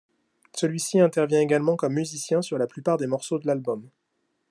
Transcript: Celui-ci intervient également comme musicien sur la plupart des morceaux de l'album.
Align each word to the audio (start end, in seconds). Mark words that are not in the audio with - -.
Celui-ci 0.55 0.99
intervient 0.99 1.41
également 1.41 1.75
comme 1.75 1.93
musicien 1.93 2.41
sur 2.41 2.57
la 2.57 2.65
plupart 2.65 2.97
des 2.97 3.05
morceaux 3.05 3.37
de 3.37 3.45
l'album. 3.45 3.87